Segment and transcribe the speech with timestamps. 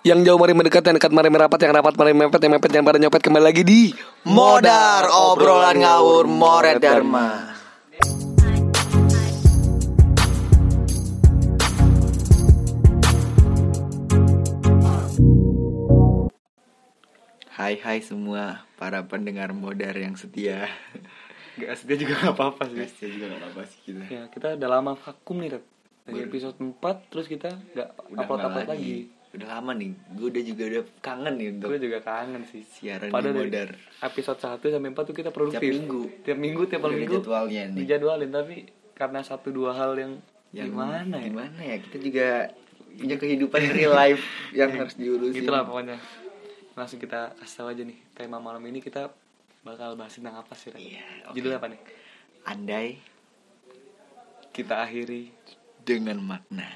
[0.00, 2.88] Yang jauh mari mendekat, yang dekat mari merapat, yang rapat mari mepet, yang mepet yang
[2.88, 3.92] pada nyopet kembali lagi di
[4.24, 7.52] Modar obrolan ngawur Moret Dharma.
[17.52, 20.64] Hai hai semua para pendengar modar yang setia.
[21.60, 22.88] Gak setia juga gak apa-apa sih.
[22.88, 24.04] Setia juga gak apa-apa sih kita.
[24.08, 25.64] Ya, kita udah lama vakum nih, Red.
[26.08, 29.19] Dari episode 4 terus kita gak upload-upload nggak lagi.
[29.30, 29.94] Udah lama nih.
[30.10, 32.66] Gue udah juga udah kangen nih untuk Gue juga kangen sih.
[32.66, 33.68] siaran Padahal di modar.
[34.02, 35.62] episode 1 sampai 4 tuh kita produktif.
[35.62, 36.02] Tiap minggu.
[36.26, 37.14] Tiap minggu, tiap Udah minggu.
[37.16, 37.78] jadwalnya nih.
[37.78, 38.56] Dijadwalin tapi
[38.92, 40.12] karena satu dua hal yang,
[40.50, 41.26] Yang gimana ya?
[41.30, 41.76] Gimana ya?
[41.78, 42.28] Kita juga
[42.90, 45.40] punya kehidupan real life yang harus diurusin.
[45.40, 45.96] Gitulah pokoknya.
[46.74, 49.14] Langsung kita kasih tahu aja nih tema malam ini kita
[49.62, 50.74] bakal bahas tentang apa sih?
[50.74, 51.38] Iya, oke.
[51.38, 51.80] Judulnya apa nih?
[52.42, 52.88] Andai
[54.50, 55.30] Kita akhiri
[55.80, 56.66] dengan makna.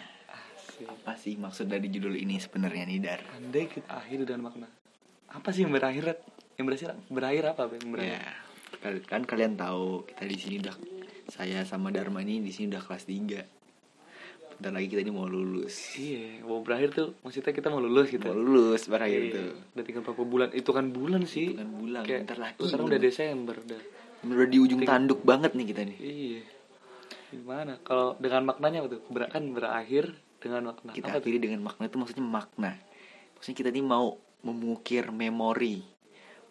[0.74, 0.90] Asik.
[0.90, 3.22] Apa sih maksud dari judul ini sebenarnya nih Dar?
[3.30, 4.66] Andai kita akhiri dengan makna.
[5.30, 6.18] Apa sih yang berakhir?
[6.58, 7.62] Yang berakhir berakhir apa?
[7.70, 8.10] Yang berakhir?
[8.10, 8.22] Ya,
[9.06, 10.74] kan kalian tahu kita di sini udah
[11.30, 13.46] saya sama Dharma ini di sini udah kelas 3.
[14.54, 15.94] Bentar lagi kita ini mau lulus.
[15.94, 18.26] Iya, mau berakhir tuh maksudnya kita mau lulus gitu.
[18.26, 19.46] Mau lulus berakhir Iya, tuh.
[19.78, 20.48] Udah tinggal berapa bulan?
[20.50, 21.54] Itu kan bulan sih.
[21.54, 23.80] Itu kan bulan, Kayak, bentar lagi, Sekarang udah Desember udah.
[24.26, 25.98] Udah di ujung Ting- tanduk banget nih kita nih.
[26.02, 26.42] Iya.
[27.30, 27.78] Gimana?
[27.86, 29.02] Kalau dengan maknanya apa tuh?
[29.10, 30.14] Ber kan berakhir
[30.44, 30.90] dengan makna.
[30.92, 32.72] Kita apa akhiri dengan makna itu maksudnya makna.
[33.34, 34.06] Maksudnya kita ini mau
[34.40, 35.80] mengukir memori.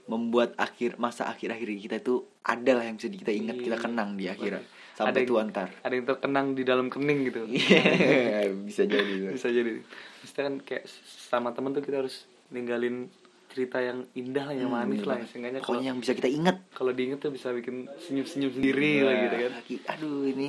[0.03, 3.83] Membuat akhir masa akhir-akhir kita itu ada lah yang bisa kita ingat, kita Iya.
[3.83, 4.59] kenang di akhirat.
[4.59, 5.69] Ada Sampai yang- tua ntar.
[5.79, 7.41] Ada yang terkenang di dalam kening gitu.
[7.53, 9.13] Iya, bisa jadi.
[9.31, 9.79] Bisa jadi.
[10.19, 10.83] Maksudnya kan kayak
[11.23, 13.07] sama temen tuh kita harus ninggalin
[13.47, 15.17] cerita yang indah lah, yang Hmm, manis bener lah.
[15.23, 16.57] Seenggaknya kalau Pokoknya yang bisa kita ingat.
[16.73, 19.51] kalau diinget tuh bisa bikin senyum-senyum sendiri lah gitu kan.
[19.55, 20.47] Lagi- aduh ini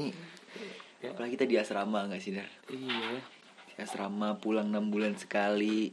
[1.05, 1.13] Ya.
[1.13, 3.21] apalagi kita di asrama nggak sih dar Iya.
[3.67, 5.93] di asrama pulang enam bulan sekali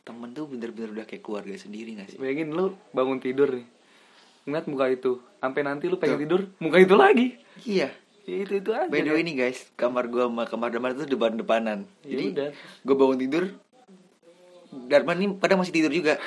[0.00, 3.68] temen tuh bener-bener udah kayak keluarga sendiri nggak sih Bayangin lu bangun tidur nih.
[4.42, 5.20] Ngeliat muka itu.
[5.36, 7.36] Sampai nanti lu pengen tidur, muka itu lagi.
[7.62, 7.92] iya
[8.24, 8.88] Ya, itu itu aja.
[8.88, 12.24] by the way nih guys kamar gua sama kamar Darman itu depan depanan Ya jadi
[12.30, 12.48] udah.
[12.82, 13.44] gue bangun tidur
[14.84, 16.20] Darman nih pada masih tidur juga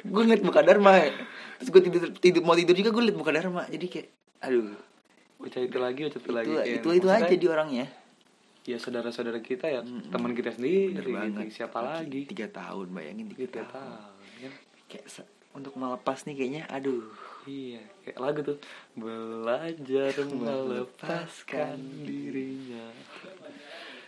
[0.00, 1.10] gue ngeliat muka Dharma
[1.58, 4.08] terus gue tidur, tidur mau tidur juga gue liat muka Dharma jadi kayak
[4.40, 4.78] aduh
[5.40, 6.50] Baca itu lagi, baca itu, itu lagi.
[6.52, 7.86] Ya, itu itu aja di orangnya
[8.60, 10.12] Ya saudara-saudara kita ya, Mm-mm.
[10.12, 10.92] teman kita sendiri.
[10.94, 12.28] bener banget Siapa lagi?
[12.28, 14.20] tiga tahun bayangin tiga, Kita tahun tahu.
[14.38, 14.52] Kan?
[14.86, 15.04] kayak
[15.50, 17.08] untuk melepas nih kayaknya aduh
[17.42, 18.58] Iya, kayak lagu tuh
[18.94, 22.84] belajar melepaskan dirinya.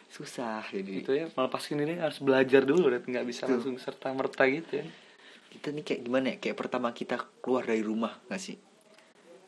[0.07, 4.79] susah jadi Itu ya melepaskan diri harus belajar dulu, nggak bisa langsung serta merta gitu
[4.79, 4.87] ya.
[5.49, 8.57] kita nih kayak gimana ya kayak pertama kita keluar dari rumah gak sih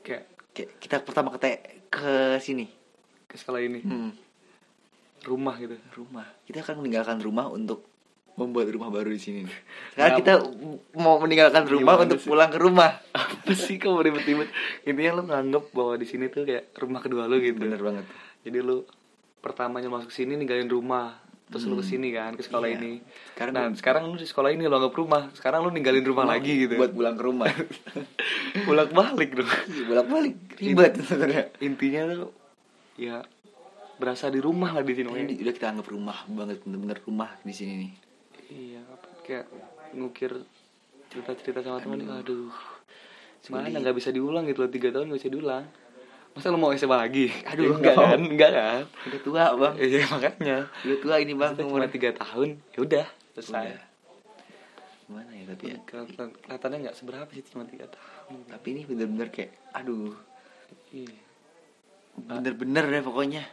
[0.00, 1.58] kayak kita pertama ke
[1.90, 2.70] ke sini
[3.26, 4.10] ke sekolah ini, hmm,
[5.26, 5.74] rumah gitu.
[5.98, 7.82] rumah kita akan meninggalkan rumah untuk
[8.34, 9.40] membuat rumah baru di sini
[9.94, 10.18] sekarang Kenapa?
[10.18, 10.32] kita
[10.98, 12.26] mau meninggalkan rumah untuk sih?
[12.26, 14.50] pulang ke rumah Apa sih kamu ribet-ribet?
[14.88, 17.62] Intinya lu nganggep bahwa di sini tuh kayak rumah kedua lu gitu.
[17.62, 18.06] bener banget
[18.42, 18.82] Jadi lu
[19.38, 22.76] pertamanya masuk sini ninggalin rumah, terus lu ke sini kan ke sekolah Iya.
[22.78, 22.92] ini.
[23.30, 25.22] Sekarang nah, lu- sekarang lu di sekolah ini lu anggap rumah.
[25.30, 26.74] Sekarang lu ninggalin rumah lagi gitu.
[26.74, 27.52] buat pulang ke rumah
[28.66, 29.50] bolak balik dong.
[29.84, 32.32] bolak balik ribet sebenarnya Intinya lu
[32.94, 33.20] ya
[33.94, 35.08] berasa di rumah lah di sini.
[35.08, 37.92] Ini udah kita anggap rumah banget bener-bener rumah di sini nih
[38.46, 38.82] Iya,
[39.22, 39.46] kayak
[39.92, 40.32] ngukir
[41.08, 42.52] cerita-cerita sama teman aduh.
[43.46, 43.80] Mana Sulit.
[43.80, 45.64] nggak bisa diulang gitu loh tiga tahun nggak bisa diulang.
[46.34, 47.26] Masa lu mau SMA lagi?
[47.50, 48.18] Aduh, Ya, enggak kan?
[48.20, 48.82] Enggak kan?
[49.06, 50.56] udah tua bang Iya makanya.
[50.80, 53.66] udah tua ini bang Maksudnya umur tiga tahun, ya udah selesai.
[53.68, 53.82] Udah.
[55.04, 58.40] gimana ya tapi ya Kelihatan kelihatannya nggak seberapa sih cuma tiga tahun.
[58.48, 60.16] tapi ini bener-bener kayak aduh
[60.90, 61.12] Iya,
[62.16, 63.44] bener-bener deh pokoknya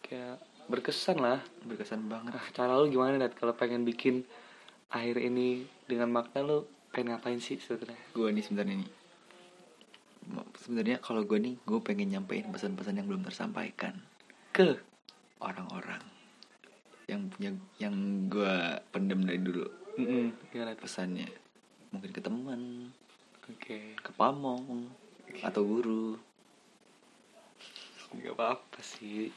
[0.00, 1.44] kayak berkesan lah.
[1.60, 4.24] berkesan banget Nah, cara lu gimana net kalau pengen bikin
[4.88, 6.58] akhir ini dengan makna lu
[6.88, 8.00] pengen ngapain sih sebenarnya?
[8.10, 8.90] gue nih sebenarnya nih
[10.68, 13.96] sebenarnya kalau gue nih gue pengen nyampein pesan-pesan yang belum tersampaikan
[14.52, 14.76] Ke
[15.40, 16.04] orang-orang
[17.08, 17.96] yang punya yang
[18.28, 18.52] gue
[18.92, 19.64] pendem dari dulu
[20.52, 20.84] gimana tuh?
[20.84, 21.24] pesannya
[21.88, 22.92] mungkin ke teman
[23.48, 24.92] Oke, ke pamong
[25.40, 26.20] atau guru
[28.08, 29.32] nggak apa-apa sih.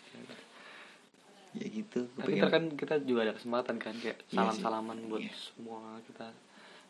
[1.52, 5.22] ya gitu Tapi pengen- kan kita juga ada kesempatan kan kayak Iya salam-salaman sih, buat
[5.22, 5.32] iya.
[5.34, 6.28] semua kita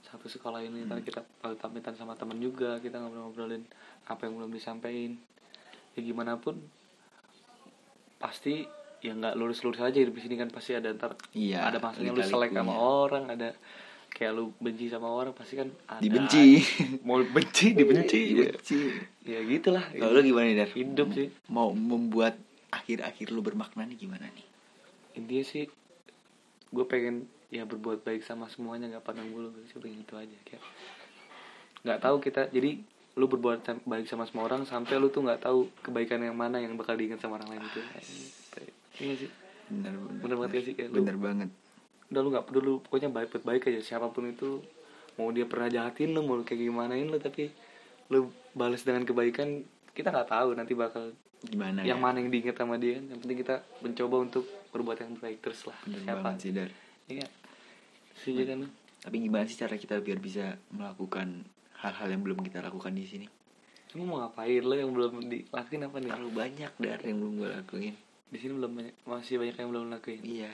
[0.03, 0.83] satu sekolah ini.
[0.83, 1.00] Hmm.
[1.00, 1.21] kita
[1.57, 3.63] pamitan sama temen juga, kita ngobrol-ngobrolin
[4.06, 5.15] apa yang belum disampaikan.
[5.92, 6.57] Ya gimana pun
[8.18, 8.63] pasti
[9.00, 12.21] ya nggak lurus-lurus aja hidup di sini kan pasti ada ntar Iya, ada masanya lu
[12.21, 13.50] selek sama orang, ada
[14.07, 16.62] kayak lu benci sama orang pasti kan ada Dibenci.
[17.01, 18.77] mau benci dibenci ya, Dibenci.
[19.24, 20.69] ya gitulah Kalau lu gimana nih Dar?
[20.69, 22.36] hidup sih Mau membuat
[22.69, 24.45] akhir-akhir lu bermakna nih gimana nih?
[25.12, 25.65] intinya sih
[26.69, 30.63] gue pengen ya berbuat baik sama semuanya nggak pandang bulu seperti itu aja kayak.
[31.83, 32.80] Nggak tahu kita jadi
[33.19, 36.80] lu berbuat baik sama semua orang sampai lu tuh nggak tahu kebaikan yang mana yang
[36.80, 37.81] bakal diingat sama orang lain itu
[39.03, 39.30] iya sih.
[39.68, 39.94] Bener
[40.24, 41.50] Bener banget ya sih, kayak lu- bener banget.
[42.07, 44.63] Udah lu nggak peduli pokoknya baik baik aja siapa pun itu
[45.19, 47.51] mau dia pernah jahatin lu mau lu kayak gimanain lu tapi
[48.07, 51.12] lu balas dengan kebaikan kita nggak tahu nanti bakal
[51.44, 52.03] gimana yang ya?
[52.03, 52.95] mana yang diingat sama dia.
[52.95, 55.75] Yang penting kita mencoba untuk berbuat yang baik terus lah.
[55.83, 56.31] Bener siapa?
[56.39, 56.71] sih dar.
[57.12, 57.27] Iya
[58.22, 58.70] sih kan
[59.02, 61.42] tapi gimana sih cara kita biar bisa melakukan
[61.78, 63.28] hal-hal yang belum kita lakukan di sini
[63.92, 66.10] Kamu mau ngapain lo yang belum dilakuin apa nih?
[66.10, 67.96] terlalu banyak dar yang belum gue lakuin
[68.32, 70.22] Di sini belum banyak, masih banyak yang belum lakuin.
[70.22, 70.54] iya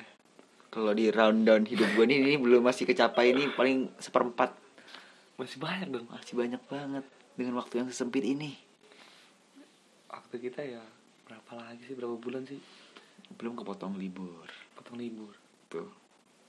[0.67, 4.55] kalau di rundown hidup gue nih ini belum masih kecapai ini paling seperempat
[5.35, 6.07] Masih banyak dong.
[6.07, 7.05] masih banyak banget
[7.35, 8.57] dengan waktu yang sesempit ini
[10.07, 10.81] Waktu kita ya
[11.23, 11.93] berapa lagi sih?
[11.93, 12.57] Berapa bulan sih?
[13.35, 15.35] belum kepotong libur Potong libur.
[15.67, 15.91] tuh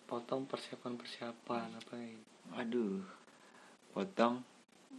[0.08, 2.24] Potong persiapan-persiapan apa ini?
[2.48, 3.04] aduh
[3.90, 4.40] potong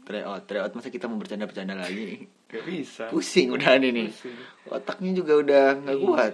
[0.06, 3.04] tryout tryout masa kita mau bercanda-bercanda lagi Gak bisa.
[3.10, 4.38] pusing udah nih Pusing.
[4.70, 6.06] otaknya juga udah nggak Iya.
[6.06, 6.34] kuat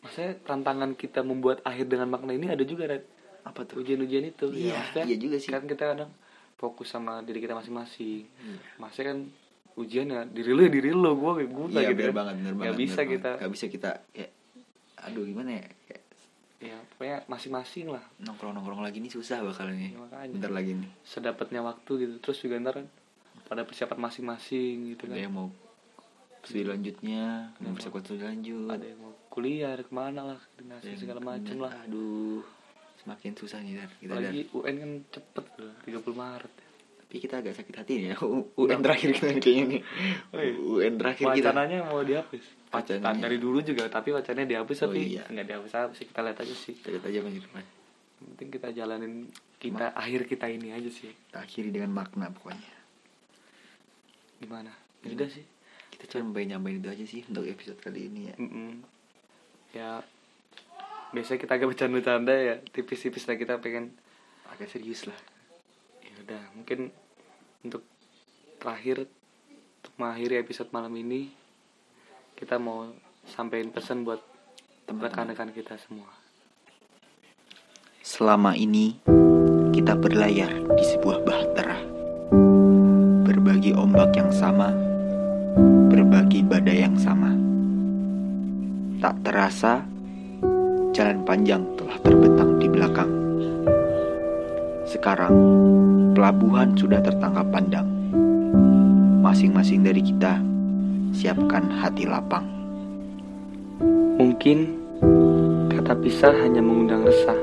[0.00, 3.04] Maksudnya tantangan kita membuat akhir dengan makna ini ada juga Red.
[3.40, 4.48] apa tuh Ujian-ujian itu.
[4.48, 5.48] Iya, ya, maksudnya iya juga sih.
[5.48, 6.12] Kan kita kadang
[6.54, 8.24] fokus sama diri kita masing-masing.
[8.24, 8.56] Iya.
[8.76, 9.18] Maksudnya kan
[9.72, 12.16] ujian ya diri lu ya diri lu gue gue iya gitu bener kan.
[12.18, 13.38] banget bener banget Gak bisa bener kita banget.
[13.38, 14.30] nggak bisa kita kayak
[15.00, 15.64] aduh gimana ya
[16.60, 18.04] ya pokoknya masing-masing lah.
[18.18, 20.30] Nongkrong nongkrong lagi nih susah bakal nih Ya, makanya.
[20.30, 20.90] bentar lagi nih.
[21.02, 22.14] Sedapatnya waktu gitu.
[22.20, 22.86] Terus juga ntar kan
[23.44, 25.20] pada persiapan masing-masing gitu ada kan.
[25.20, 25.48] yang mau
[26.40, 27.24] studi lanjutnya
[27.54, 28.68] mau Mau- persiapan studi lanjut.
[28.70, 31.72] Ada yang mau kuliah ada ke mana lah ada dinasti yang segala kena- lah.
[31.82, 32.44] Aduh
[32.98, 33.90] semakin susah nih Dar.
[33.94, 34.20] kita Dar.
[34.22, 36.52] lagi UN kan cepet loh 30 Maret.
[37.00, 38.16] Tapi kita agak sakit hati nih ya.
[38.54, 39.82] UN terakhir kita kayaknya nih.
[40.30, 40.52] Oh iya.
[40.52, 41.50] UN terakhir kita.
[41.50, 45.26] Wacananya mau dihapus Wacan dari dulu juga tapi wacananya dihapus Oh, tapi iya.
[45.26, 46.74] nggak dihapus apa sih kita lihat aja sih.
[46.78, 47.58] Kita lihat aja Yang
[48.20, 49.14] penting kita jalanin
[49.58, 51.10] kita akhir kita ini aja sih.
[51.10, 52.72] Kita akhiri dengan makna pokoknya.
[54.38, 54.70] Gimana?
[55.02, 55.42] Ya udah sih.
[55.90, 58.34] Kita cuma nyampein nyampein itu aja sih untuk episode kali ini ya.
[58.38, 58.70] Mm-mm.
[59.70, 59.90] ya
[61.10, 62.54] biasanya kita agak bercanda-bercanda ya.
[62.70, 63.98] Tipis-tipis lah kita pengen
[64.46, 65.18] agak serius lah.
[66.06, 66.94] Ya udah mungkin
[67.66, 67.82] untuk
[68.62, 69.10] terakhir
[69.82, 71.32] untuk mengakhiri episode malam ini
[72.36, 72.90] kita mau
[73.26, 74.20] sampein pesan buat
[74.90, 76.10] rekan-rekan kita semua.
[78.00, 78.98] Selama ini
[79.70, 81.78] kita berlayar di sebuah bahtera
[83.22, 84.74] Berbagi ombak yang sama
[85.92, 87.30] Berbagi badai yang sama.
[88.98, 89.84] Tak terasa
[90.90, 93.12] Jalan panjang telah terbentang di belakang.
[94.90, 95.34] Sekarang
[96.18, 97.86] Pelabuhan sudah tertangkap pandang.
[99.22, 100.42] Masing-masing dari kita
[101.10, 102.46] Siapkan hati lapang.
[104.14, 104.78] Mungkin
[105.66, 107.38] kata pisah hanya mengundang resah.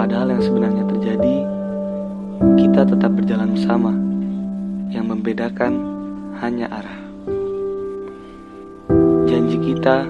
[0.00, 1.36] Padahal yang sebenarnya terjadi
[2.56, 3.92] kita tetap berjalan bersama.
[4.88, 5.72] Yang membedakan
[6.40, 7.00] hanya arah.
[9.28, 10.08] Janji kita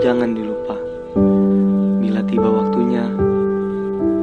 [0.00, 0.78] jangan dilupa.
[1.98, 3.04] Bila tiba waktunya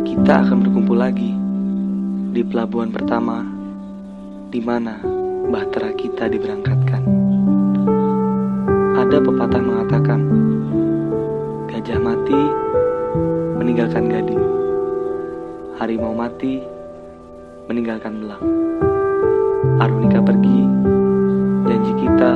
[0.08, 1.36] kita akan berkumpul lagi
[2.32, 3.44] di pelabuhan pertama
[4.50, 5.20] di mana
[5.50, 7.04] bahtera kita diberangkatkan.
[8.96, 10.20] Ada pepatah mengatakan
[11.68, 12.42] gajah mati
[13.58, 14.44] meninggalkan gading.
[15.82, 16.62] Harimau mati
[17.70, 18.44] meninggalkan belang
[19.80, 20.60] arunika pergi
[21.70, 22.34] janji kita